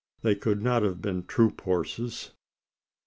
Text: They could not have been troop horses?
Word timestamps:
They 0.23 0.33
could 0.33 0.63
not 0.63 0.81
have 0.81 0.99
been 0.99 1.25
troop 1.25 1.61
horses? 1.61 2.31